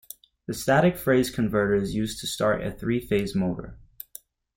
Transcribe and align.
The 0.47 0.55
static 0.55 0.97
phase 0.97 1.29
converter 1.29 1.75
is 1.75 1.93
used 1.93 2.19
to 2.21 2.25
start 2.27 2.65
a 2.65 2.71
three-phase 2.71 3.35
motor. 3.35 3.77